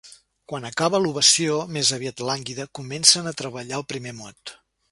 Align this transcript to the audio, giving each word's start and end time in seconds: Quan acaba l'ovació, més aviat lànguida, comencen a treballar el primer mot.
Quan 0.51 0.63
acaba 0.69 0.99
l'ovació, 1.03 1.59
més 1.75 1.91
aviat 1.97 2.25
lànguida, 2.29 2.67
comencen 2.79 3.33
a 3.33 3.35
treballar 3.43 3.79
el 3.81 3.87
primer 3.93 4.15
mot. 4.23 4.57